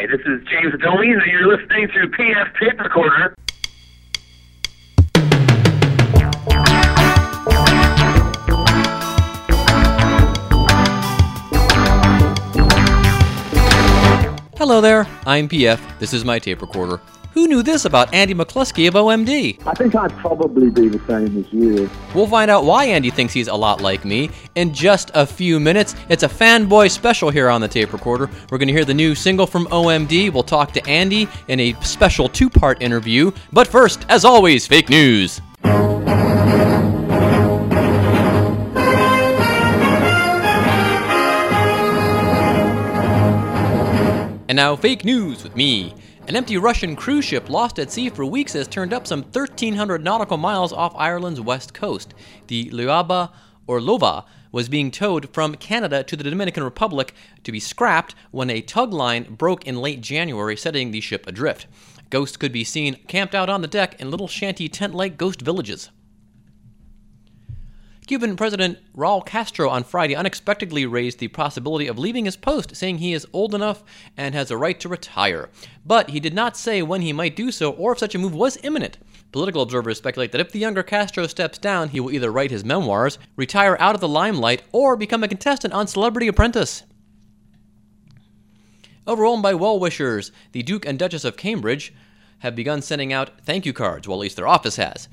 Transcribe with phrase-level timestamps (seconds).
[0.00, 3.34] Hi, this is James Domi, and you're listening to PF Tape Recorder.
[14.56, 15.98] Hello there, I'm PF.
[15.98, 16.98] This is my tape recorder.
[17.32, 19.64] Who knew this about Andy McCluskey of OMD?
[19.64, 21.88] I think I'd probably be the same as you.
[22.12, 25.60] We'll find out why Andy thinks he's a lot like me in just a few
[25.60, 25.94] minutes.
[26.08, 28.28] It's a fanboy special here on the tape recorder.
[28.50, 30.32] We're going to hear the new single from OMD.
[30.32, 33.30] We'll talk to Andy in a special two part interview.
[33.52, 35.40] But first, as always, fake news.
[44.48, 45.94] And now, fake news with me.
[46.30, 50.04] An empty Russian cruise ship lost at sea for weeks has turned up some 1,300
[50.04, 52.14] nautical miles off Ireland's west coast.
[52.46, 53.32] The Lyubov
[53.66, 58.60] Orlova was being towed from Canada to the Dominican Republic to be scrapped when a
[58.60, 61.66] tug line broke in late January, setting the ship adrift.
[62.10, 65.42] Ghosts could be seen camped out on the deck in little shanty tent like ghost
[65.42, 65.90] villages.
[68.10, 72.98] Cuban President Raul Castro on Friday unexpectedly raised the possibility of leaving his post, saying
[72.98, 73.84] he is old enough
[74.16, 75.48] and has a right to retire.
[75.86, 78.34] But he did not say when he might do so or if such a move
[78.34, 78.98] was imminent.
[79.30, 82.64] Political observers speculate that if the younger Castro steps down, he will either write his
[82.64, 86.82] memoirs, retire out of the limelight, or become a contestant on Celebrity Apprentice.
[89.06, 91.94] Overwhelmed by well wishers, the Duke and Duchess of Cambridge
[92.40, 95.08] have begun sending out thank you cards, well, at least their office has.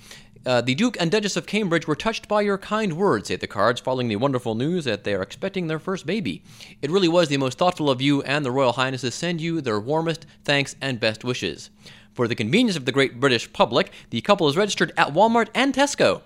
[0.48, 3.48] Uh, the Duke and Duchess of Cambridge were touched by your kind words, say the
[3.48, 6.42] cards, following the wonderful news that they are expecting their first baby.
[6.82, 9.78] It really was the most thoughtful of you and the Royal Highnesses send you their
[9.78, 11.70] warmest thanks and best wishes.
[12.14, 15.74] For the convenience of the great British public, the couple is registered at Walmart and
[15.74, 16.22] Tesco.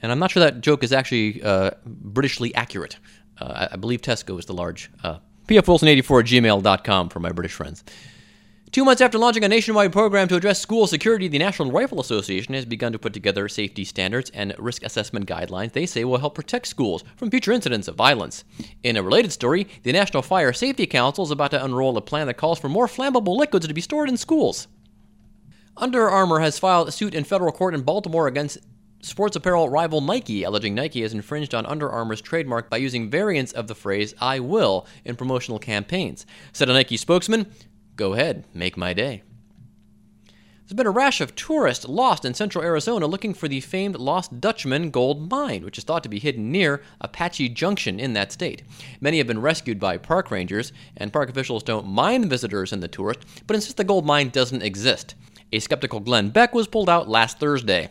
[0.00, 2.96] And I'm not sure that joke is actually uh, Britishly accurate.
[3.38, 4.90] Uh, I, believe Tesco is the large.
[5.04, 7.84] Uh, pfwilson84 at gmail.com for my British friends.
[8.70, 12.52] Two months after launching a nationwide program to address school security, the National Rifle Association
[12.52, 16.34] has begun to put together safety standards and risk assessment guidelines they say will help
[16.34, 18.44] protect schools from future incidents of violence.
[18.82, 22.26] In a related story, the National Fire Safety Council is about to unroll a plan
[22.26, 24.68] that calls for more flammable liquids to be stored in schools.
[25.78, 28.58] Under Armour has filed a suit in federal court in Baltimore against
[29.00, 33.52] sports apparel rival Nike, alleging Nike has infringed on Under Armour's trademark by using variants
[33.52, 36.26] of the phrase I will in promotional campaigns.
[36.52, 37.50] Said a Nike spokesman,
[37.98, 39.24] Go ahead, make my day.
[40.62, 44.40] There's been a rash of tourists lost in central Arizona looking for the famed Lost
[44.40, 48.62] Dutchman gold mine, which is thought to be hidden near Apache Junction in that state.
[49.00, 52.86] Many have been rescued by park rangers, and park officials don't mind visitors and the
[52.86, 55.16] tourists, but insist the gold mine doesn't exist.
[55.52, 57.90] A skeptical Glenn Beck was pulled out last Thursday.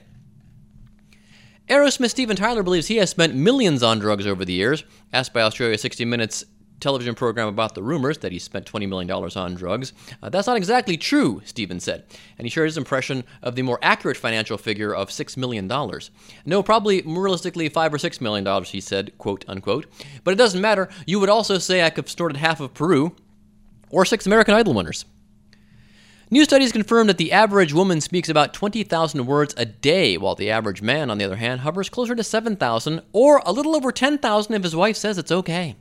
[1.67, 4.85] Aerosmith Steven Tyler believes he has spent millions on drugs over the years.
[5.11, 6.45] Asked by Australia 60 Minutes
[6.79, 9.93] television program about the rumors that he spent $20 million on drugs.
[10.21, 12.05] Uh, that's not exactly true, Steven said,
[12.37, 15.67] and he shared his impression of the more accurate financial figure of $6 million.
[16.45, 19.85] No, probably realistically 5 or $6 million, he said, quote unquote.
[20.23, 20.89] But it doesn't matter.
[21.05, 23.15] You would also say I could have snorted half of Peru
[23.89, 25.05] or six American Idol winners.
[26.29, 30.51] New studies confirm that the average woman speaks about 20,000 words a day, while the
[30.51, 34.53] average man, on the other hand, hovers closer to 7,000 or a little over 10,000
[34.53, 35.77] if his wife says it's okay.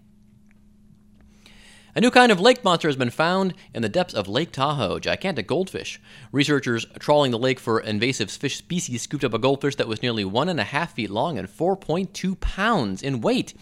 [1.96, 4.98] A new kind of lake monster has been found in the depths of Lake Tahoe,
[4.98, 5.98] gigantic goldfish.
[6.30, 10.22] Researchers trawling the lake for invasive fish species scooped up a goldfish that was nearly
[10.22, 13.54] one and a half feet long and 4.2 pounds in weight.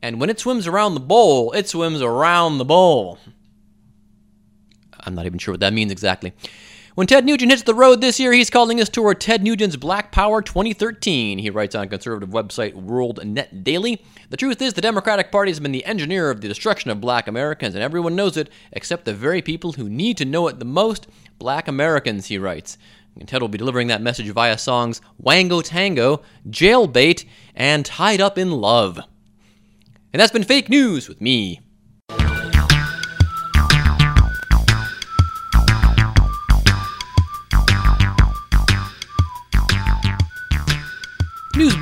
[0.00, 3.18] And when it swims around the bowl, it swims around the bowl.
[4.98, 6.32] I'm not even sure what that means exactly.
[6.94, 10.12] When Ted Nugent hits the road this year, he's calling his tour Ted Nugent's Black
[10.12, 11.38] Power 2013.
[11.38, 14.04] He writes on conservative website World Net Daily.
[14.28, 17.26] The truth is, the Democratic Party has been the engineer of the destruction of black
[17.26, 20.66] Americans, and everyone knows it, except the very people who need to know it the
[20.66, 21.06] most
[21.38, 22.76] black Americans, he writes.
[23.18, 26.20] And Ted will be delivering that message via songs Wango Tango,
[26.50, 27.24] Jailbait,
[27.54, 29.00] and Tied Up in Love.
[30.12, 31.61] And that's been fake news with me,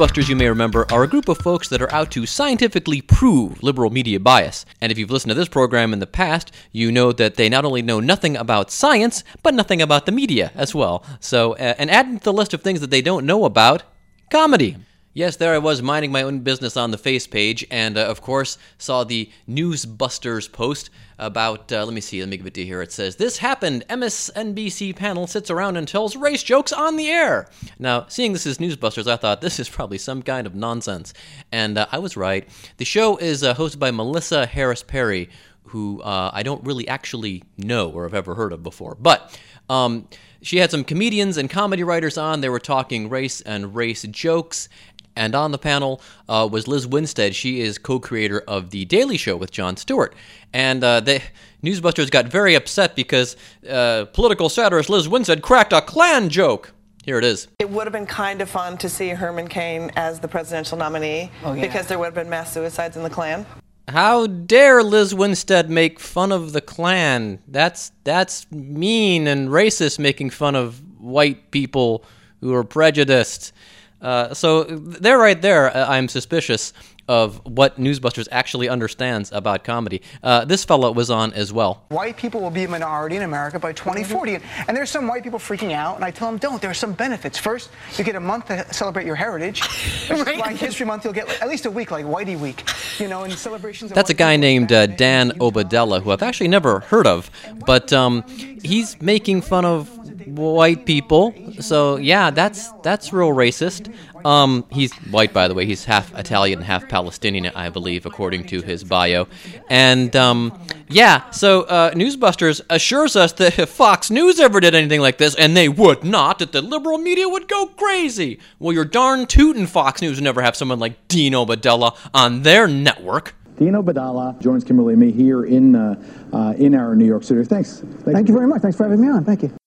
[0.00, 3.62] Newsbusters, you may remember, are a group of folks that are out to scientifically prove
[3.62, 4.64] liberal media bias.
[4.80, 7.66] And if you've listened to this program in the past, you know that they not
[7.66, 11.04] only know nothing about science, but nothing about the media as well.
[11.20, 13.82] So, uh, and adding to the list of things that they don't know about,
[14.30, 14.78] comedy.
[15.12, 18.20] Yes, there I was minding my own business on the face page, and uh, of
[18.20, 21.72] course saw the Newsbusters post about.
[21.72, 22.20] Uh, let me see.
[22.20, 22.80] Let me give it to you here.
[22.80, 23.84] It says this happened.
[23.88, 27.48] MSNBC panel sits around and tells race jokes on the air.
[27.76, 31.12] Now, seeing this as Newsbusters, I thought this is probably some kind of nonsense,
[31.50, 32.48] and uh, I was right.
[32.76, 35.28] The show is uh, hosted by Melissa Harris Perry,
[35.64, 38.96] who uh, I don't really actually know or have ever heard of before.
[39.00, 39.36] But
[39.68, 40.06] um,
[40.42, 42.40] she had some comedians and comedy writers on.
[42.40, 44.68] They were talking race and race jokes.
[45.16, 47.34] And on the panel uh, was Liz Winstead.
[47.34, 50.14] She is co-creator of The Daily Show with Jon Stewart.
[50.52, 51.20] And uh, the
[51.62, 53.36] Newsbusters got very upset because
[53.68, 56.72] uh, political satirist Liz Winstead cracked a Klan joke.
[57.04, 57.48] Here it is.
[57.58, 61.30] It would have been kind of fun to see Herman Cain as the presidential nominee
[61.44, 61.62] Oh, yeah.
[61.62, 63.46] because there would have been mass suicides in the Klan.
[63.88, 67.40] How dare Liz Winstead make fun of the Klan?
[67.48, 72.04] That's that's mean and racist, making fun of white people
[72.40, 73.52] who are prejudiced.
[74.00, 76.72] Uh, so there, right there, uh, I'm suspicious
[77.10, 80.00] of what Newsbusters actually understands about comedy.
[80.22, 81.84] Uh, this fellow was on as well.
[81.88, 84.36] White people will be a minority in America by 2040.
[84.36, 86.62] And, and there's some white people freaking out, and I tell them, don't.
[86.62, 87.36] There are some benefits.
[87.36, 89.62] First, you get a month to celebrate your heritage.
[90.10, 90.36] Right.
[90.36, 92.62] Black History Month, you'll get at least a week, like Whitey Week,
[92.98, 93.90] you know, and celebrations.
[93.92, 97.30] That's a guy named uh, Dan Obeidallah, who I've actually never heard of,
[97.64, 98.24] but um,
[98.62, 99.88] he's making fun of
[100.36, 101.34] white people.
[101.60, 103.92] So yeah, that's that's real racist.
[104.24, 105.66] Um, he's white, by the way.
[105.66, 109.28] He's half Italian, half Palestinian, I believe, according to his bio.
[109.68, 115.00] And um, yeah, so uh, Newsbusters assures us that if Fox News ever did anything
[115.00, 118.38] like this, and they would not, that the liberal media would go crazy.
[118.58, 122.66] Well, you're darn tootin' Fox News would never have someone like Dean Obeidallah on their
[122.66, 123.34] network.
[123.58, 127.44] Dean Obeidallah joins Kimberly and me here in uh, uh, in our New York studio.
[127.44, 127.82] Thanks.
[128.04, 128.62] Thank you very much.
[128.62, 129.22] Thanks for having me on.
[129.24, 129.59] Thank you.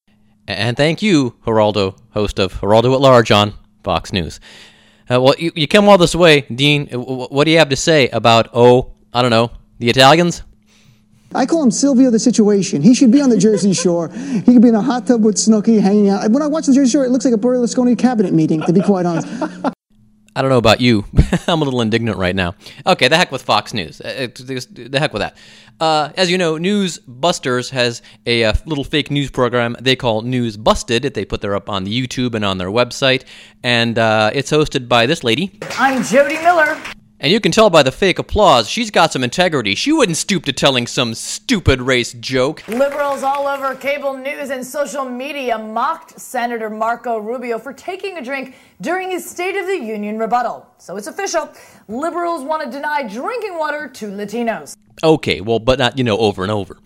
[0.48, 3.54] And thank you, Geraldo, host of Geraldo at Large on
[3.84, 4.40] Fox News.
[5.10, 6.90] Uh, well, you, you come all this way, Dean.
[6.94, 10.44] uh, What do you have to say about, oh, I don't know, the Italians?
[11.36, 12.82] I call him Silvio the Situation.
[12.82, 14.10] He should be on the Jersey Shore.
[14.10, 16.30] He could be in a hot tub with Snooki hanging out.
[16.30, 18.82] When I watch the Jersey Shore, it looks like a Berlusconi cabinet meeting, to be
[18.82, 19.28] quite honest.
[20.36, 21.06] I don't know about you.
[21.48, 22.56] I'm a little indignant right now.
[22.86, 24.02] Okay, the heck with Fox News.
[24.02, 24.44] Uh, uh,
[24.74, 25.38] The heck with that.
[25.80, 30.22] Uh, as you know, News Busters has a, uh little fake news program they call
[30.22, 31.04] News Busted.
[31.04, 33.24] They put their up on the YouTube and on their website,
[33.64, 35.60] and uh, it's hosted by this lady.
[35.78, 36.78] I'm Jodi Miller.
[37.24, 39.76] And you can tell by the fake applause, she's got some integrity.
[39.76, 42.68] She wouldn't stoop to telling some stupid race joke.
[42.68, 48.22] Liberals all over cable news and social media mocked Senator Marco Rubio for taking a
[48.22, 50.68] drink during his State of the Union rebuttal.
[50.80, 51.50] So it's official.
[51.88, 54.76] Liberals want to deny drinking water to Latinos.
[55.02, 56.78] Okay, well, but not, you know, over and over.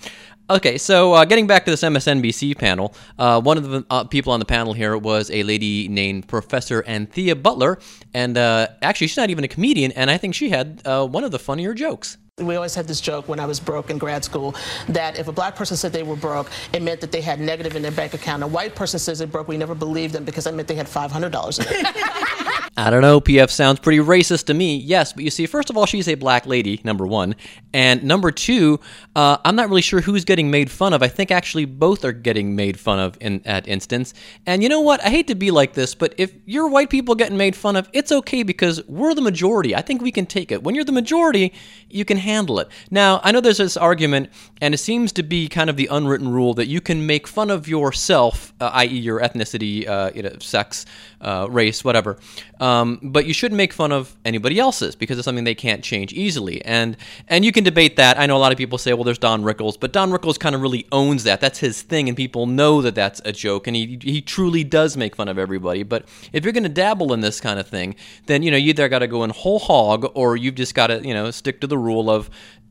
[0.50, 4.32] Okay, so uh, getting back to this MSNBC panel, uh, one of the uh, people
[4.32, 7.80] on the panel here was a lady named Professor Anthea Butler,
[8.14, 11.26] and uh, actually, she's not even a comedian, and I think she had uh, one
[11.26, 12.18] of the funnier jokes.
[12.40, 14.54] We always had this joke when I was broke in grad school
[14.90, 17.76] that if a black person said they were broke, it meant that they had negative
[17.76, 18.44] in their bank account.
[18.44, 20.86] A white person says they're broke, we never believed them because that meant they had
[20.86, 22.68] $500 in it.
[22.80, 24.78] I don't know, PF sounds pretty racist to me.
[24.78, 27.36] Yes, but you see, first of all, she's a black lady, number one.
[27.74, 28.80] And number two,
[29.16, 31.02] uh, I'm not really sure who's getting made fun of.
[31.02, 34.14] I think actually both are getting made fun of in at instance.
[34.46, 35.04] And you know what?
[35.04, 37.90] I hate to be like this, but if you're white people getting made fun of,
[37.94, 39.76] it's okay because we're the majority.
[39.76, 40.62] I think we can take it.
[40.62, 41.54] When you're the majority,
[41.90, 42.68] you can handle it.
[42.92, 44.30] Now, I know there's this argument,
[44.62, 47.50] and it seems to be kind of the unwritten rule that you can make fun
[47.50, 50.86] of yourself, uh, i.e., your ethnicity, uh, you know, sex,
[51.22, 52.18] uh, race, whatever.
[52.60, 56.14] Um, but you shouldn't make fun of anybody else's because it's something they can't change
[56.14, 56.64] easily.
[56.66, 56.98] And
[57.28, 58.20] and you can debate that.
[58.20, 60.56] I know a lot of people say, well, there's Don Rickles, but Don Rickles kind
[60.56, 61.40] of really owns that.
[61.40, 64.98] That's his thing, and people know that that's a joke, and he he truly does
[64.98, 65.84] make fun of everybody.
[65.84, 68.70] But if you're going to dabble in this kind of thing, then you know you
[68.70, 71.62] either got to go in whole hog, or you've just got to you know stick
[71.62, 72.17] to the rule of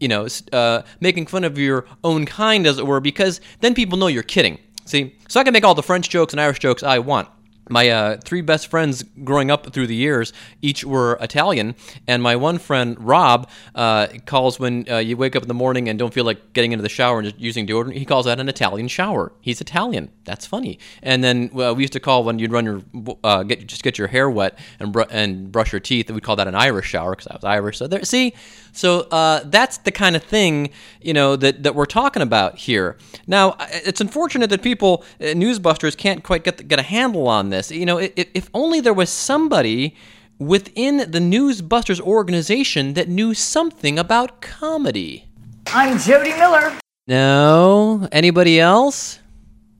[0.00, 3.98] you know uh, making fun of your own kind, as it were, because then people
[3.98, 4.58] know you're kidding.
[4.84, 7.28] See, so I can make all the French jokes and Irish jokes I want
[7.68, 10.32] my uh, three best friends growing up through the years
[10.62, 11.74] each were Italian,
[12.06, 15.88] and my one friend Rob uh, calls when uh, you wake up in the morning
[15.88, 17.94] and don't feel like getting into the shower and just using deodorant.
[17.94, 19.32] He calls that an Italian shower.
[19.40, 20.10] He's Italian.
[20.24, 20.78] That's funny.
[21.02, 22.82] And then we used to call when you'd run your
[23.24, 26.10] uh, get just get your hair wet and br- and brush your teeth.
[26.10, 27.78] We'd call that an Irish shower because I was Irish.
[27.78, 28.34] So there, see,
[28.72, 30.70] so uh, that's the kind of thing
[31.00, 32.96] you know that that we're talking about here.
[33.26, 37.50] Now it's unfortunate that people uh, newsbusters can't quite get the, get a handle on
[37.50, 37.55] this.
[37.70, 39.94] You know, if, if only there was somebody
[40.38, 45.28] within the Newsbusters organization that knew something about comedy.
[45.68, 46.72] I'm Jodi Miller.
[47.06, 49.18] No, anybody else?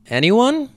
[0.07, 0.69] Anyone?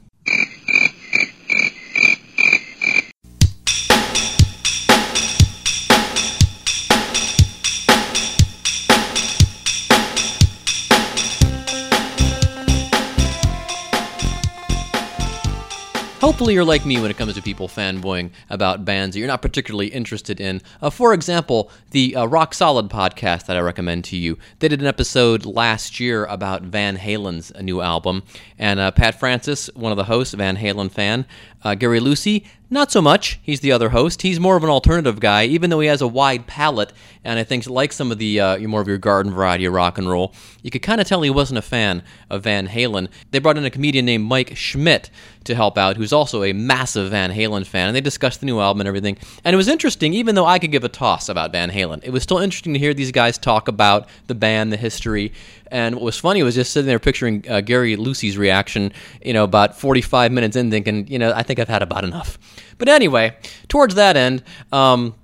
[16.20, 19.40] Hopefully, you're like me when it comes to people fanboying about bands that you're not
[19.40, 20.60] particularly interested in.
[20.82, 24.36] Uh, for example, the uh, Rock Solid podcast that I recommend to you.
[24.58, 28.22] They did an episode last year about Van Halen's new album,
[28.58, 31.24] and uh, Pat Francis, one of the hosts, Van Halen fan,
[31.64, 33.40] uh, Gary Lucy, not so much.
[33.42, 34.22] He's the other host.
[34.22, 36.92] He's more of an alternative guy, even though he has a wide palette.
[37.24, 39.98] And I think, like some of the uh, more of your garden variety of rock
[39.98, 43.08] and roll, you could kind of tell he wasn't a fan of Van Halen.
[43.30, 45.10] They brought in a comedian named Mike Schmidt
[45.44, 48.60] to help out, who's also a massive Van Halen fan, and they discussed the new
[48.60, 49.18] album and everything.
[49.44, 52.00] And it was interesting, even though I could give a toss about Van Halen.
[52.04, 55.32] It was still interesting to hear these guys talk about the band, the history.
[55.70, 58.92] And what was funny was just sitting there picturing uh, Gary Lucy's reaction,
[59.24, 62.38] you know, about 45 minutes in, thinking, you know, I think I've had about enough.
[62.78, 63.36] But anyway,
[63.68, 65.14] towards that end, um,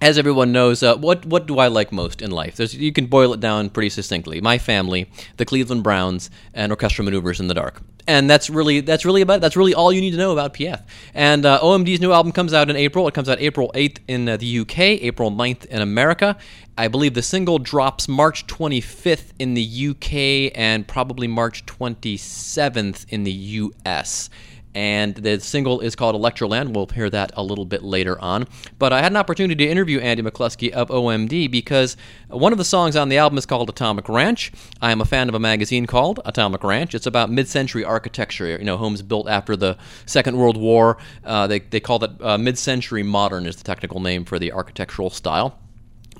[0.00, 2.56] as everyone knows, uh, what what do I like most in life?
[2.56, 7.04] There's, you can boil it down pretty succinctly: my family, the Cleveland Browns, and orchestral
[7.04, 7.80] maneuvers in the dark.
[8.06, 10.82] And that's really that's really about that's really all you need to know about PF.
[11.14, 13.08] And uh, OMD's new album comes out in April.
[13.08, 16.36] It comes out April 8th in uh, the UK, April 9th in America.
[16.78, 23.24] I believe the single drops March 25th in the UK and probably March 27th in
[23.24, 24.28] the US
[24.76, 26.74] and the single is called Metroland.
[26.74, 28.46] We'll hear that a little bit later on.
[28.78, 31.96] But I had an opportunity to interview Andy McCluskey of OMD because
[32.28, 34.52] one of the songs on the album is called Atomic Ranch.
[34.82, 36.94] I am a fan of a magazine called Atomic Ranch.
[36.94, 40.98] It's about mid-century architecture, you know, homes built after the Second World War.
[41.24, 45.08] Uh, they, they call that uh, mid-century modern is the technical name for the architectural
[45.08, 45.58] style.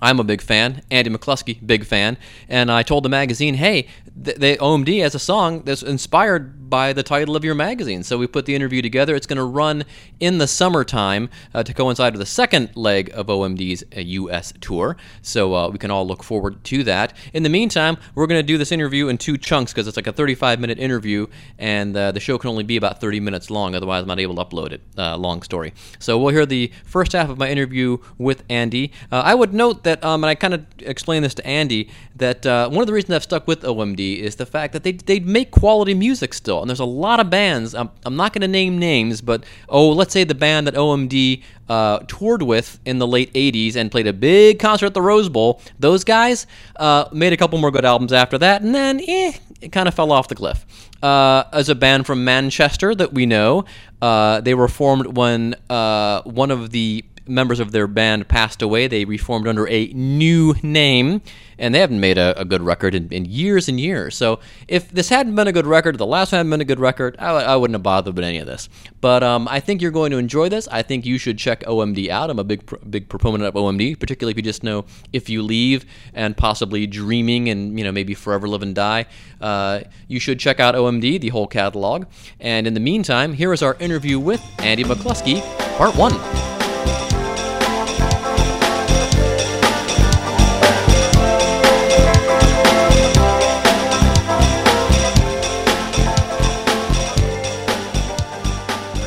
[0.01, 0.83] I'm a big fan.
[0.91, 2.19] Andy McCluskey, big fan.
[2.49, 7.03] And I told the magazine, hey, the OMD has a song that's inspired by the
[7.03, 8.03] title of your magazine.
[8.03, 9.15] So we put the interview together.
[9.15, 9.85] It's going to run
[10.21, 14.53] in the summertime uh, to coincide with the second leg of OMD's uh, U.S.
[14.61, 14.97] tour.
[15.23, 17.17] So uh, we can all look forward to that.
[17.33, 20.07] In the meantime, we're going to do this interview in two chunks because it's like
[20.07, 21.27] a 35 minute interview,
[21.59, 23.75] and uh, the show can only be about 30 minutes long.
[23.75, 24.81] Otherwise, I'm not able to upload it.
[24.97, 25.73] Uh, long story.
[25.99, 28.93] So we'll hear the first half of my interview with Andy.
[29.13, 32.45] Uh, I would note that, um, and I kind of explained this to Andy, that
[32.45, 35.51] one of the reasons I've stuck with OMD is the fact that they they make
[35.51, 37.75] quality music still, and there's a lot of bands.
[37.75, 41.43] I'm, I'm not going to name names, but oh, let's say the band that OMD
[41.69, 45.29] uh, toured with in the late '80s and played a big concert at the Rose
[45.29, 45.61] Bowl.
[45.79, 46.47] Those guys
[46.77, 49.95] uh, made a couple more good albums after that, and then eh, it kind of
[49.95, 50.65] fell off the cliff.
[51.03, 53.65] Uh, as a band from Manchester that we know,
[54.01, 58.87] uh, they were formed when uh, one of the members of their band passed away.
[58.87, 61.23] They reformed under a new name,
[61.59, 64.17] and they haven't made a, a good record in, in, years and years.
[64.17, 66.81] So if this hadn't been a good record, the last one hadn't been a good
[66.81, 68.69] record, I, I wouldn't have bothered with any of this.
[69.01, 70.69] But um, I think you're going to enjoy this.
[70.69, 72.31] I think you should check OMD out.
[72.31, 75.85] I'm a big big proponent of OMD, particularly if you just know if you leave
[76.15, 79.07] and possibly dreaming and you know maybe forever live and die.
[79.41, 82.07] Uh, you should check out OMD, the whole catalog.
[82.41, 85.41] And in the meantime, here is our interview with Andy McCluskey,
[85.77, 86.56] part one.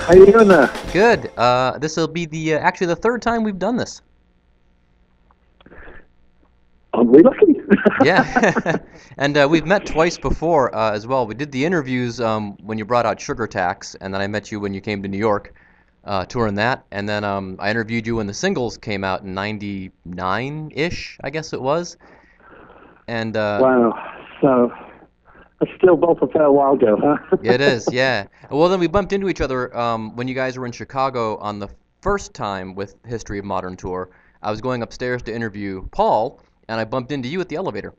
[0.09, 0.73] How you doing there?
[0.91, 1.31] Good.
[1.37, 4.01] Uh, this will be the uh, actually the third time we've done this.
[6.97, 7.61] We lucky?
[8.03, 8.77] yeah,
[9.19, 11.27] and uh, we've met twice before uh, as well.
[11.27, 14.51] We did the interviews um, when you brought out Sugar Tax, and then I met
[14.51, 15.53] you when you came to New York,
[16.05, 19.35] uh, touring that, and then um, I interviewed you when the singles came out in
[19.35, 21.97] '99-ish, I guess it was.
[23.07, 24.71] And uh, wow, so
[25.61, 27.37] it's still both a fair while ago, huh?
[27.43, 28.27] it is, yeah.
[28.49, 31.59] Well, then we bumped into each other um, when you guys were in Chicago on
[31.59, 31.69] the
[32.01, 34.09] first time with History of Modern tour.
[34.41, 37.93] I was going upstairs to interview Paul, and I bumped into you at the elevator.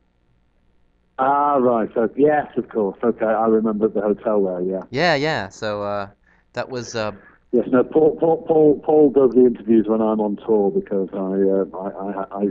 [1.19, 1.87] Ah, right.
[1.93, 2.97] So yes, of course.
[3.03, 4.61] Okay, I remember the hotel there.
[4.61, 4.81] Yeah.
[4.89, 5.49] Yeah, yeah.
[5.49, 6.07] So uh,
[6.53, 6.95] that was.
[6.95, 7.11] Uh,
[7.51, 7.83] yes, no.
[7.83, 12.23] Paul, Paul, Paul, Paul does the interviews when I'm on tour because I, uh, I,
[12.23, 12.47] I, I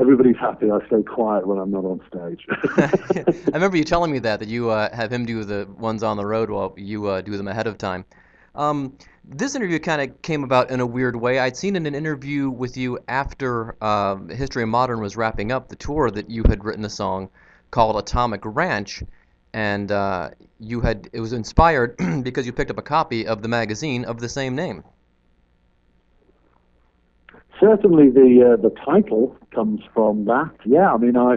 [0.00, 0.70] everybody's happy.
[0.70, 2.46] I stay quiet when I'm not on stage.
[3.46, 6.16] I remember you telling me that that you uh, have him do the ones on
[6.16, 8.04] the road while you uh, do them ahead of time.
[8.54, 11.38] Um, this interview kind of came about in a weird way.
[11.38, 15.68] I'd seen in an interview with you after uh, History of Modern was wrapping up
[15.68, 17.30] the tour that you had written a song
[17.70, 19.02] called Atomic Ranch,
[19.54, 23.48] and uh, you had it was inspired because you picked up a copy of the
[23.48, 24.84] magazine of the same name
[27.62, 30.50] certainly the uh, the title comes from that.
[30.64, 31.36] Yeah, I mean, I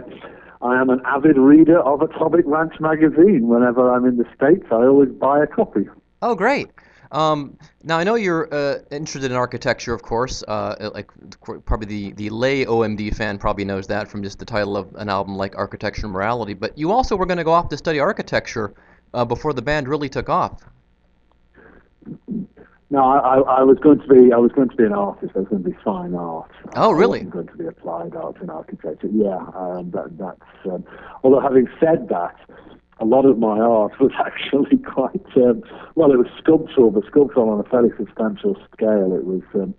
[0.60, 3.46] I am an avid reader of Atomic Ranch magazine.
[3.46, 5.88] Whenever I'm in the states, I always buy a copy.
[6.22, 6.70] Oh, great!
[7.12, 10.42] Um, now I know you're uh, interested in architecture, of course.
[10.46, 11.10] Uh, like
[11.64, 15.08] probably the the lay OMD fan probably knows that from just the title of an
[15.08, 16.54] album like Architecture and Morality.
[16.54, 18.74] But you also were going to go off to study architecture
[19.14, 20.62] uh, before the band really took off.
[22.88, 25.32] No, I, I, was going to be I was going to be an artist.
[25.34, 26.50] I was going to be fine art.
[26.76, 27.20] Oh, really?
[27.20, 29.08] I wasn't going to be applied art and architecture.
[29.08, 30.66] Yeah, um, that, that's.
[30.66, 30.84] Um,
[31.24, 32.36] although having said that,
[33.00, 35.62] a lot of my art was actually quite um,
[35.96, 36.12] well.
[36.12, 39.16] It was sculptural, but sculptural on a fairly substantial scale.
[39.16, 39.74] It was um,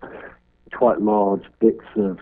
[0.73, 2.19] quite large bits of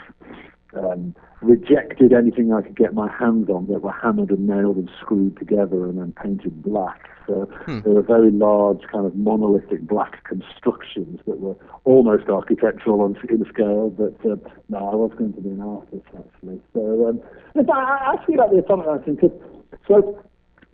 [0.77, 1.15] um,
[1.45, 5.37] rejected anything I could get my hands on that were hammered and nailed and screwed
[5.37, 7.09] together and then painted black.
[7.27, 7.79] So Hmm.
[7.83, 13.45] they were very large, kind of monolithic black constructions that were almost architectural on in
[13.45, 13.89] scale.
[13.89, 14.35] But uh,
[14.69, 16.61] no, I was going to be an artist actually.
[16.73, 17.21] So um,
[17.55, 19.31] I, I asked you about the atomic writing because
[19.87, 20.19] so.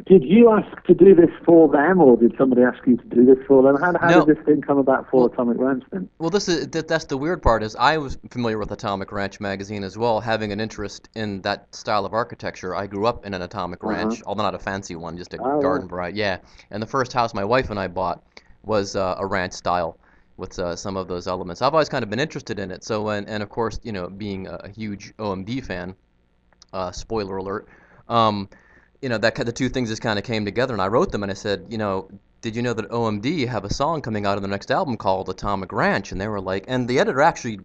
[0.07, 3.25] Did you ask to do this for them, or did somebody ask you to do
[3.25, 3.75] this for them?
[3.81, 4.25] How, how No.
[4.25, 6.09] did this thing come about for Atomic Ranch then?
[6.19, 9.39] Well, this is that, that's the weird part is I was familiar with Atomic Ranch
[9.39, 12.75] magazine as well, having an interest in that style of architecture.
[12.75, 13.91] I grew up in an Atomic Uh-huh.
[13.93, 15.95] Ranch, although not a fancy one, just a Oh, garden wow.
[15.95, 16.19] variety.
[16.19, 16.37] Yeah,
[16.71, 18.23] and the first house my wife and I bought
[18.63, 19.97] was uh, a ranch style
[20.37, 21.61] with uh, some of those elements.
[21.61, 22.83] I've always kind of been interested in it.
[22.83, 25.95] So, and, and of course, you know, being a, a huge OMD fan,
[26.73, 27.67] uh, spoiler alert,
[28.07, 28.49] um,
[29.01, 31.23] you know, that the two things just kind of came together, and I wrote them,
[31.23, 32.09] and I said, you know,
[32.41, 35.29] did you know that OMD have a song coming out in their next album called
[35.29, 36.11] Atomic Ranch?
[36.11, 37.59] And they were like, and the editor actually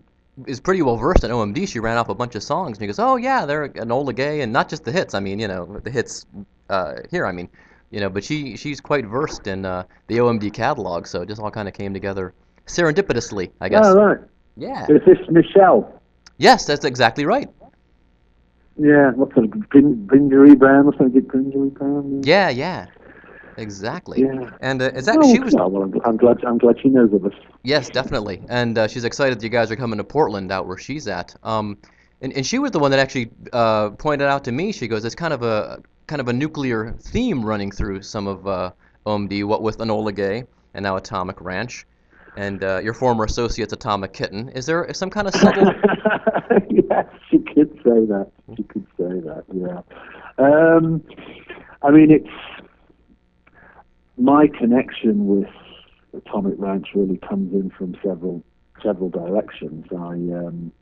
[0.47, 1.67] is pretty well versed in OMD.
[1.69, 4.41] She ran off a bunch of songs, and he goes, oh yeah, they're Enola Gay,
[4.43, 5.15] and not just the hits.
[5.15, 6.27] I mean, you know, the hits
[6.69, 7.27] uh, here.
[7.27, 7.49] I mean,
[7.91, 11.41] you know, but she she's quite versed in uh, the OMD catalog, so it just
[11.41, 12.35] all kind of came together
[12.67, 13.87] serendipitously, I guess.
[13.87, 14.19] Oh, right.
[14.57, 14.87] Yeah.
[14.89, 16.01] Is this Michelle?
[16.39, 17.49] Yes, that's exactly right.
[18.79, 21.23] Yeah, what sort of grin- gingery brown or something?
[21.23, 22.23] Gringeri-Brown?
[22.25, 22.87] Yeah, yeah.
[23.57, 24.21] Exactly.
[24.21, 24.51] Yeah.
[24.61, 26.45] And uh, is that Oh, she was well, well, I'm, I'm glad.
[26.45, 27.33] I'm glad she knows of us.
[27.63, 28.43] Yes, definitely.
[28.51, 31.35] And uh, she's excited that you guys are coming to Portland, out where she's at.
[31.43, 31.79] Um,
[32.21, 34.73] and, and she was the one that actually uh, pointed out to me.
[34.73, 38.47] She goes, "It's kind of a kind of a nuclear theme running through some of
[38.47, 38.73] uh,
[39.07, 41.87] OMD, what with Enola Gay and now Atomic Ranch,
[42.37, 44.51] and uh, your former associates Atomic Kitten.
[44.51, 45.73] Is there some kind of subtle?
[46.71, 47.06] yes,
[47.37, 48.31] she could say that.
[48.57, 49.45] She could say that.
[49.53, 49.83] Yeah.
[50.39, 51.03] Um,
[51.83, 52.67] I mean, it's
[54.17, 55.49] my connection with
[56.15, 58.43] Atomic Ranch really comes in from several
[58.83, 59.87] several directions.
[59.93, 60.73] I um,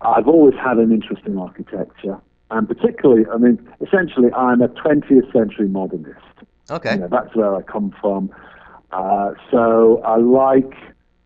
[0.00, 2.18] I've always had an interest in architecture,
[2.50, 6.18] and particularly, I mean, essentially, I'm a 20th century modernist.
[6.70, 6.94] Okay.
[6.94, 8.30] You know, that's where I come from.
[8.90, 10.74] Uh, so I like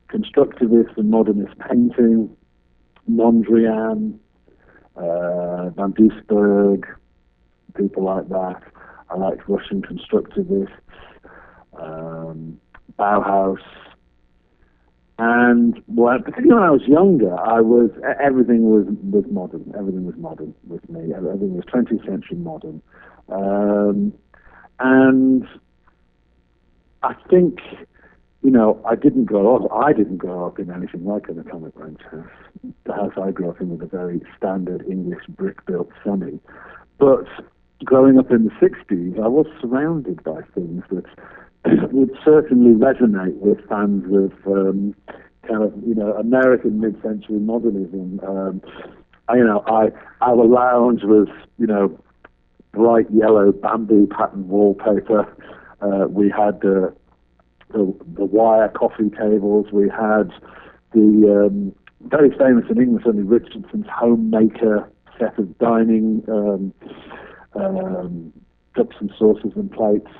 [0.09, 2.37] constructivist and modernist painting,
[3.11, 4.19] Mondrian,
[4.97, 6.85] uh, Van Doesburg,
[7.77, 8.63] people like that.
[9.11, 10.71] I like Russian constructivists,
[11.81, 12.59] um,
[12.99, 13.59] Bauhaus.
[15.19, 17.91] And well, particularly when I was younger, I was
[18.23, 19.73] everything was was modern.
[19.79, 21.15] Everything was modern with me.
[21.15, 22.83] Everything was 20th century modern.
[23.31, 24.13] Um,
[24.79, 25.47] and
[27.03, 27.61] I think,
[28.47, 29.73] you know, I didn't grow up.
[29.73, 32.29] I didn't grow up in anything like an atomic ranch house.
[32.85, 36.39] The house I grew up in was a very standard English brick-built semi.
[36.97, 37.27] But
[37.85, 41.07] growing up in the 60s, I was surrounded by things that
[41.93, 44.95] would certainly resonate with fans of um,
[45.49, 48.21] kind of, you know, American mid-century modernism.
[48.25, 48.63] Um,
[49.29, 49.89] I, you know, I
[50.21, 51.27] our lounge was,
[51.59, 51.99] you know,
[52.71, 55.27] bright yellow bamboo pattern wallpaper.
[55.83, 56.91] Uh, we had uh,
[57.77, 59.67] the, the wire coffee tables.
[59.73, 60.31] We had
[60.93, 61.75] the um,
[62.09, 66.73] very famous in England, certainly Richardson's homemaker set of dining um,
[67.55, 68.33] um,
[68.75, 70.11] cups and saucers and plates.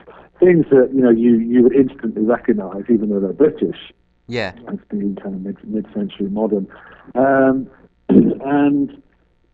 [0.41, 3.93] Things that you know you you would instantly recognise, even though they're British,
[4.27, 4.53] Yeah.
[4.69, 6.69] as being kind of mid mid century modern.
[7.15, 7.69] Um,
[8.09, 9.03] and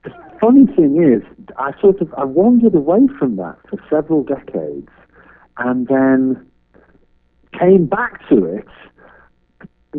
[0.04, 0.10] the
[0.40, 1.22] funny thing is,
[1.56, 4.88] I sort of I wandered away from that for several decades,
[5.58, 6.44] and then
[7.58, 8.66] came back to it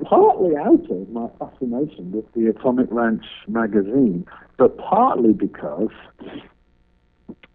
[0.02, 4.26] partly out of my fascination with the Atomic Ranch magazine,
[4.58, 5.92] but partly because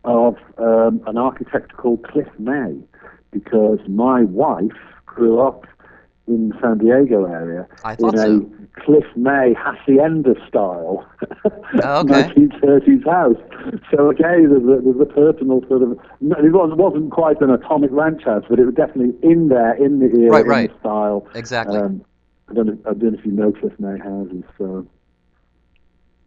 [0.04, 2.76] of um, an architect called Cliff May,
[3.32, 5.66] because my wife grew up
[6.28, 8.50] in the San Diego area I in a so.
[8.84, 11.04] Cliff May hacienda style
[11.82, 12.22] Oh, okay.
[12.34, 13.36] 1930s house.
[13.90, 15.92] So again, there's a, there's a personal sort of.
[16.20, 19.98] It wasn't, wasn't quite an atomic ranch house, but it was definitely in there, in
[19.98, 20.72] the era, Right, right.
[20.72, 21.26] the style.
[21.34, 21.78] Exactly.
[21.78, 22.04] Um,
[22.48, 22.78] I don't know.
[22.86, 24.44] I don't know if you know Cliff May houses.
[24.56, 24.86] So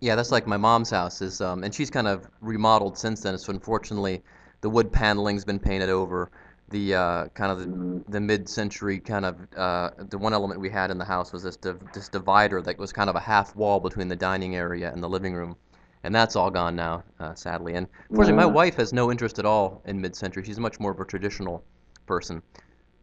[0.01, 3.37] Yeah, that's like my mom's house is, um, and she's kind of remodeled since then.
[3.37, 4.21] So unfortunately,
[4.61, 6.29] the wood paneling's been painted over.
[6.71, 10.89] The uh, kind of the, the mid-century kind of uh, the one element we had
[10.89, 13.79] in the house was this div- this divider that was kind of a half wall
[13.81, 15.57] between the dining area and the living room,
[16.03, 17.73] and that's all gone now, uh, sadly.
[17.73, 20.43] And unfortunately, my wife has no interest at all in mid-century.
[20.45, 21.63] She's much more of a traditional
[22.05, 22.41] person.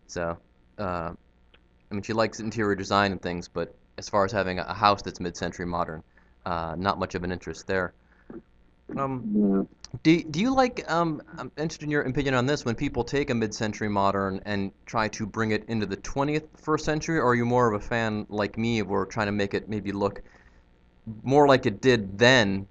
[0.07, 0.39] So,
[0.79, 1.13] uh,
[1.91, 4.75] I mean, she likes interior design and things, but as far as having a, a
[4.75, 6.03] house that's mid-century modern,
[6.47, 7.93] uh, not much of an interest there.
[8.97, 9.78] Um, Yeah.
[10.03, 13.31] Do, do you like, um, I'm interested in your opinion on this, when people take
[13.31, 17.35] a mid-century modern and try to bring it into the 20th first century, or are
[17.35, 20.23] you more of a fan like me of trying to make it maybe look
[21.23, 22.67] more like it did then,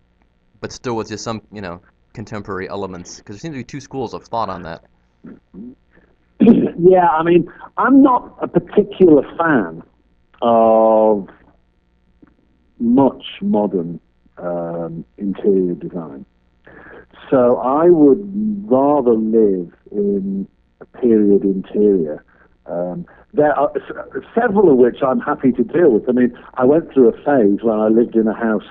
[0.61, 1.81] but still with just some, you know,
[2.13, 3.17] contemporary elements?
[3.17, 4.83] Because there seems to be two schools of thought on that.
[6.39, 9.81] yeah, I mean, I'm not a particular fan
[10.43, 11.27] of
[12.79, 13.99] much modern
[14.37, 16.25] um, interior design.
[17.29, 18.23] So I would
[18.69, 20.47] rather live in
[20.81, 22.23] a period interior.
[22.65, 26.07] Um, there are s- several of which I'm happy to deal with.
[26.09, 28.67] I mean, I went through a phase when I lived in a house,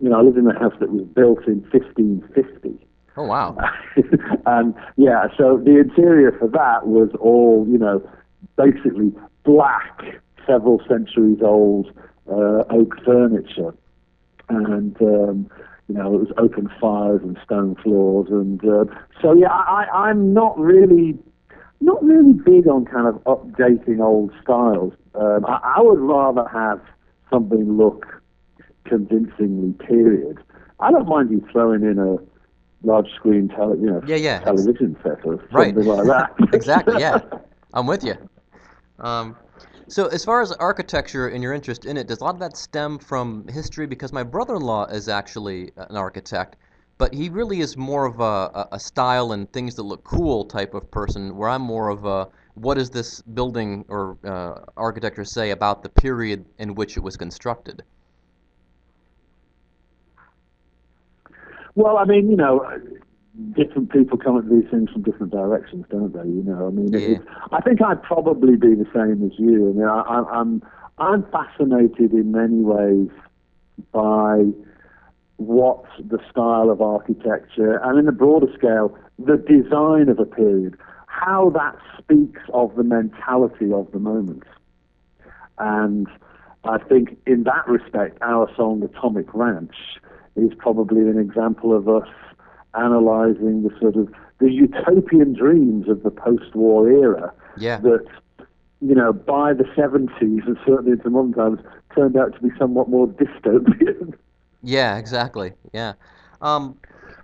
[0.00, 2.86] you know, I lived in a house that was built in 1550.
[3.16, 3.56] Oh, wow.
[4.46, 8.02] and yeah, so the interior for that was all, you know,
[8.56, 9.12] basically
[9.44, 10.00] black,
[10.46, 11.90] several centuries old
[12.30, 13.74] uh, oak furniture.
[14.48, 15.50] And, um,
[15.90, 18.28] you know, it was open fires and stone floors.
[18.30, 18.84] And uh,
[19.20, 21.18] so, yeah, I, I'm not really.
[21.82, 24.92] Not really big on kind of updating old styles.
[25.14, 26.78] Um, I, I would rather have
[27.30, 28.04] something look
[28.84, 30.38] convincingly period.
[30.80, 32.16] I don't mind you throwing in a
[32.86, 34.40] large screen tele, you know, Yeah, yeah.
[34.40, 35.74] television set or Right.
[35.74, 36.34] something like that.
[36.52, 37.20] exactly, yeah.
[37.72, 38.14] I'm with you.
[38.98, 39.36] Um,
[39.90, 42.56] so, as far as architecture and your interest in it, does a lot of that
[42.56, 43.88] stem from history?
[43.88, 46.54] Because my brother-in-law is actually an architect,
[46.96, 50.74] but he really is more of a, a, style and things that look cool type
[50.74, 55.50] of person, where I'm more of a what does this building or uh, architecture say
[55.50, 57.82] about the period in which it was constructed?
[61.74, 62.64] Well, I mean, you know,
[63.52, 66.28] different people come at these things from different directions, don't they?
[66.28, 67.16] You know, I mean, Yeah.
[67.16, 69.70] it's, I think I'd probably be the same as you.
[69.70, 70.62] I mean, I, I, I'm
[70.98, 73.08] I'm fascinated in many ways
[73.92, 74.44] by
[75.36, 80.76] what the style of architecture, and in a broader scale, the design of a period,
[81.06, 84.42] how that speaks of the mentality of the moment.
[85.58, 86.06] And
[86.64, 89.74] I think in that respect, our song Atomic Ranch
[90.36, 92.08] is probably an example of us
[92.74, 97.78] analyzing the sort of the utopian dreams of the post-war era Yeah.
[97.80, 98.04] that,
[98.80, 101.60] you know, by the 70s and certainly into modern times
[101.94, 104.14] turned out to be somewhat more dystopian.
[104.62, 105.52] Yeah, exactly.
[105.72, 105.94] Yeah.
[106.42, 106.76] Um,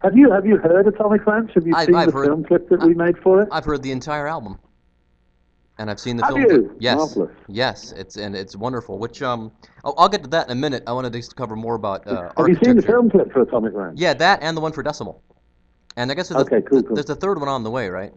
[0.02, 1.52] have you have you heard Atomic Ranch?
[1.54, 3.48] Have you I've- seen I've the heard- film clip that we made for it?
[3.50, 4.59] I've heard the entire album,
[5.78, 6.42] and I've seen the Have film.
[6.44, 6.48] you?
[6.68, 6.76] clip.
[6.80, 7.30] Yes, Marvelous.
[7.48, 8.98] yes, it's and it's wonderful.
[8.98, 9.50] Which um,
[9.85, 10.82] I'll, I'll get to that in a minute.
[10.87, 13.72] I wanted to cover more about uh, have you seen the film clip for Atomic
[13.74, 13.98] Ranch?
[13.98, 15.22] Yeah, that and the one for Decimal.
[15.96, 16.94] And I guess there's, Okay, a, cool, cool.
[16.94, 18.12] there's a third one on the way, right?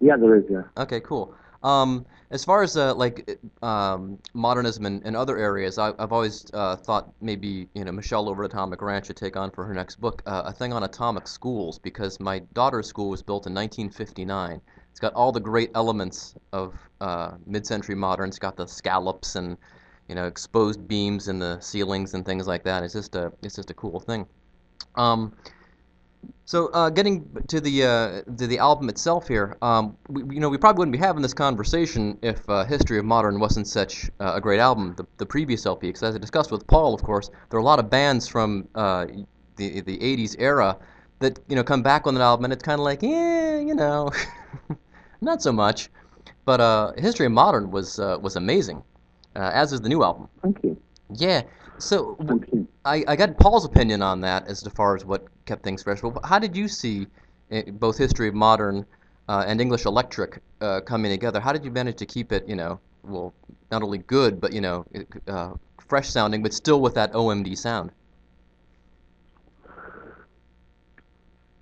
[0.00, 0.44] Yeah, there is.
[0.50, 0.62] Yeah.
[0.76, 1.34] Okay, cool.
[1.62, 6.46] Um, as far as uh, like um, modernism and, and other areas, I, I've always
[6.54, 9.74] uh, thought maybe you know Michelle over at Atomic Ranch should take on for her
[9.74, 13.52] next book uh, a thing on atomic schools because my daughter's school was built in
[13.54, 14.60] 1959.
[14.90, 18.28] It's got all the great elements of uh, mid-century modern.
[18.28, 19.56] It's got the scallops and
[20.08, 22.84] you know exposed beams in the ceilings and things like that.
[22.84, 24.26] It's just a it's just a cool thing.
[24.94, 25.34] Um,
[26.50, 30.48] so, uh, getting to the uh, to the album itself here, um, we, you know,
[30.48, 34.32] we probably wouldn't be having this conversation if uh, History of Modern wasn't such uh,
[34.34, 35.86] a great album, the, the previous LP.
[35.86, 38.66] Because as I discussed with Paul, of course, there are a lot of bands from
[38.74, 39.06] uh,
[39.54, 40.76] the the '80s era
[41.20, 43.76] that you know come back on that album, and it's kind of like, yeah, you
[43.76, 44.10] know,
[45.20, 45.88] not so much.
[46.44, 48.82] But uh, History of Modern was uh, was amazing,
[49.36, 50.28] uh, as is the new album.
[50.42, 50.76] Thank you.
[51.14, 51.42] Yeah.
[51.80, 52.16] So.
[52.84, 56.00] I, I got Paul's opinion on that as far as what kept things fresh.
[56.00, 57.06] But how did you see
[57.50, 58.86] eh, both History of Modern
[59.28, 61.40] uh, and English Electric uh, coming together?
[61.40, 63.34] How did you manage to keep it, you know, well,
[63.70, 64.86] not only good, but, you know,
[65.28, 67.90] uh, fresh sounding, but still with that OMD sound?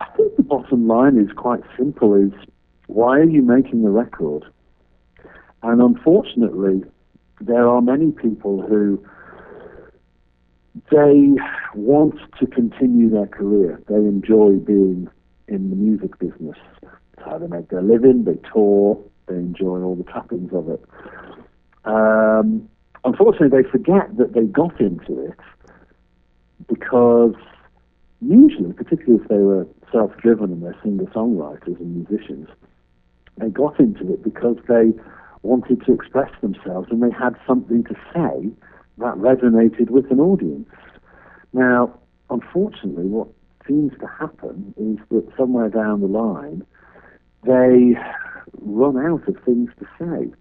[0.00, 2.32] I think the bottom line is quite simple: is
[2.86, 4.44] why are you making the record?
[5.62, 6.84] And unfortunately,
[7.40, 9.04] there are many people who
[10.90, 11.32] they
[11.74, 13.80] want to continue their career.
[13.88, 15.08] They enjoy being
[15.46, 16.56] in the music business.
[16.82, 18.24] It's how they make their living.
[18.24, 18.98] They tour.
[19.26, 20.82] They enjoy all the trappings of it.
[21.84, 22.68] Um,
[23.04, 25.38] unfortunately, they forget that they got into it
[26.68, 27.34] because
[28.20, 32.48] usually, particularly if they were self-driven and they're singer-songwriters and musicians,
[33.36, 34.92] they got into it because they
[35.42, 38.50] wanted to express themselves and they had something to say
[38.98, 40.68] that resonated with an audience.
[41.52, 41.98] Now,
[42.30, 43.28] unfortunately, what
[43.66, 46.64] seems to happen is that somewhere down the line,
[47.44, 47.96] they
[48.60, 50.32] run out of things to say.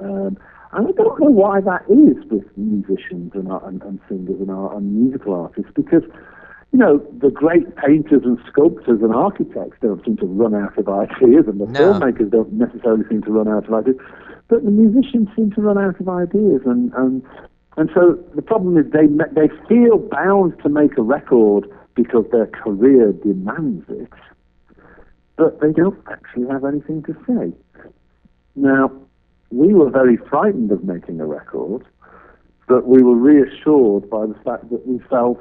[0.00, 0.38] Um,
[0.72, 4.76] and I don't know why that is with musicians and, and, and singers and, art,
[4.76, 6.04] and musical artists because,
[6.72, 10.88] you know, the great painters and sculptors and architects don't seem to run out of
[10.88, 11.92] ideas and the No.
[11.94, 13.96] filmmakers don't necessarily seem to run out of ideas.
[14.48, 17.22] But the musicians seem to run out of ideas and, and,
[17.76, 22.46] and so the problem is they, they feel bound to make a record because their
[22.46, 24.12] career demands it,
[25.36, 27.52] but they don't actually have anything to say.
[28.56, 28.90] Now,
[29.50, 31.84] we were very frightened of making a record,
[32.68, 35.40] but we were reassured by the fact that we felt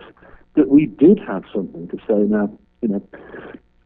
[0.56, 2.16] that we did have something to say.
[2.16, 3.02] Now, you know,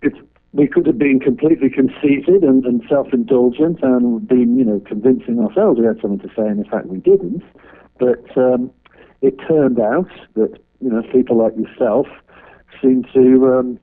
[0.02, 0.18] it's,
[0.54, 5.80] we could have been completely conceited and, and self-indulgent and been, you know, convincing ourselves
[5.80, 7.44] we had something to say, and in fact we didn't.
[8.00, 8.72] But um,
[9.22, 12.08] it turned out that, you know, people like yourself
[12.82, 13.80] seem to um,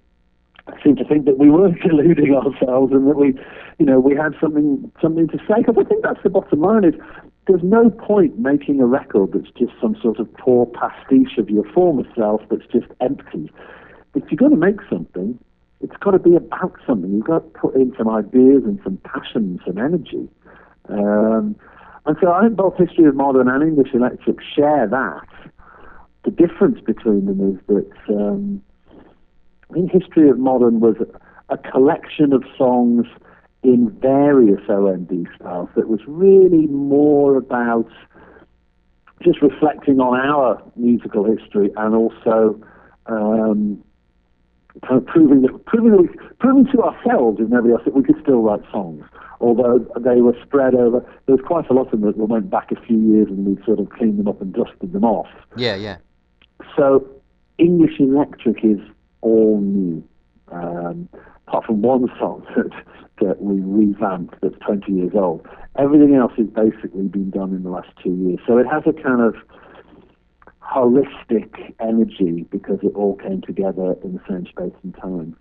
[0.85, 3.35] seem to think that we were deluding ourselves and that we,
[3.79, 5.59] you know, we had something something to say.
[5.59, 6.95] Because I think that's the bottom line: is
[7.47, 11.65] there's no point making a record that's just some sort of poor pastiche of your
[11.73, 13.51] former self that's just empty.
[14.15, 15.39] If you're going to make something,
[15.81, 17.13] it's got to be about something.
[17.13, 20.29] You've got to put in some ideas and some passion and some energy.
[20.89, 21.57] Um,
[22.07, 25.27] and so I think both History of Modern and English Electric share that.
[26.25, 28.63] The difference between them is that um,
[29.71, 30.97] I think History of Modern was
[31.49, 33.07] a collection of songs
[33.63, 37.89] in various OMD styles that was really more about
[39.23, 42.59] just reflecting on our musical history and also
[43.07, 43.83] um,
[44.83, 48.41] proving that, proving, that we, proving to ourselves, if nobody else, that we could still
[48.41, 49.05] write songs.
[49.41, 52.71] Although they were spread over, there was quite a lot of them that went back
[52.73, 55.29] a few years and we'd sort of cleaned them up and dusted them off.
[55.57, 55.97] Yeah, yeah.
[56.77, 57.07] So
[57.59, 58.81] English Electric is
[59.23, 60.03] all new,
[60.53, 61.09] um,
[61.47, 62.71] apart from one song that,
[63.21, 65.47] that we revamped that's 20 years old.
[65.79, 68.41] Everything else has basically been done in the last two years.
[68.47, 69.35] So it has a kind of
[70.71, 75.37] holistic energy because it all came together in the same space and time.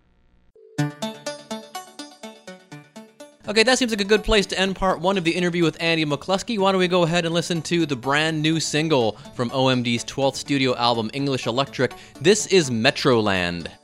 [3.47, 5.75] Okay, that seems like a good place to end part one of the interview with
[5.81, 6.59] Andy McCluskey.
[6.59, 10.35] Why don't we go ahead and listen to the brand new single from OMD's 12th
[10.35, 11.93] studio album, English Electric?
[12.21, 13.78] This is Metroland.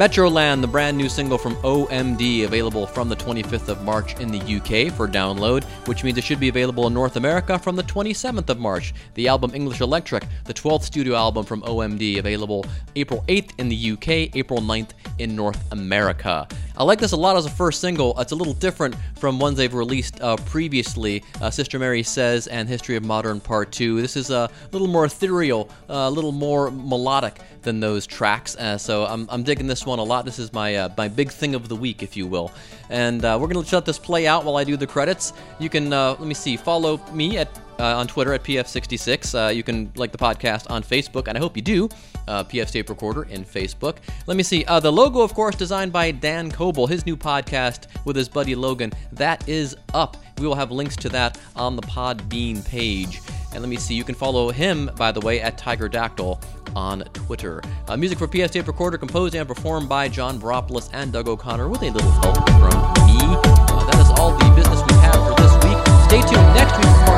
[0.00, 4.38] Metroland, the brand new single from OMD, available from the 25th of March in the
[4.38, 8.48] UK for download, which means it should be available in North America from the 27th
[8.48, 8.94] of March.
[9.12, 12.64] The album English Electric, the 12th studio album from OMD, available
[12.96, 16.48] April 8th in the UK, April 9th in North America.
[16.80, 18.18] I like this a lot as a first single.
[18.18, 21.22] It's a little different from ones they've released uh, previously.
[21.38, 24.00] Uh, Sister Marie Says and History of Modern Part 2.
[24.00, 28.56] This is a little more ethereal, a little more melodic than those tracks.
[28.56, 30.24] Uh, so I'm, I'm digging this one a lot.
[30.24, 32.50] This is my uh, my big thing of the week, if you will.
[32.88, 35.34] And uh, we're gonna let this play out while I do the credits.
[35.58, 36.56] You can let me see.
[36.56, 39.48] Follow me at uh, on Twitter at PF66.
[39.48, 41.88] Uh, you can like the podcast on Facebook, and I hope you do.
[42.28, 43.96] Uh, PF Tape Recorder in Facebook.
[44.26, 44.62] Let me see.
[44.64, 46.86] the logo, of course, designed by Dan Coble.
[46.86, 48.92] His new podcast with his buddy Logan.
[49.12, 50.16] That is up.
[50.38, 53.20] We will have links to that on the Podbean page.
[53.52, 53.94] And let me see.
[53.94, 56.42] You can follow him, by the way, at Tiger Dactyl
[56.76, 57.62] on Twitter.
[57.88, 61.68] Uh, music for PF Tape Recorder composed and performed by John Veropoulos and Doug O'Connor
[61.68, 63.18] with a little help from me.
[63.20, 65.78] Uh, that is all the business we have for this week.
[66.08, 67.09] Stay tuned next week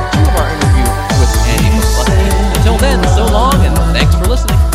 [2.83, 4.72] then, so long, and thanks for listening.